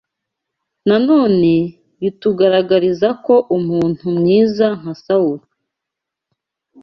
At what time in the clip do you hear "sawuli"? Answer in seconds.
5.03-5.45